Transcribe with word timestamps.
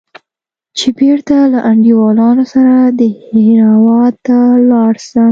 چې 0.77 0.87
بېرته 0.99 1.35
له 1.53 1.59
انډيوالانو 1.71 2.43
سره 2.53 2.75
دهراوت 2.99 4.15
ته 4.25 4.37
ولاړ 4.59 4.93
سم. 5.09 5.29